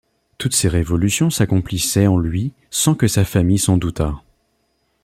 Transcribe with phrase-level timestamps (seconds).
[0.39, 4.15] Toutes ces révolutions s’accomplissaient en lui sans que sa famille s’en doutât.